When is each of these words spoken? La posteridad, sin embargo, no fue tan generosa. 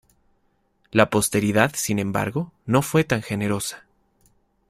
La 0.89 1.11
posteridad, 1.11 1.73
sin 1.75 1.99
embargo, 1.99 2.51
no 2.65 2.81
fue 2.81 3.03
tan 3.03 3.21
generosa. 3.21 3.85